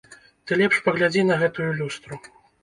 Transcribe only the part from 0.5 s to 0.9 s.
лепш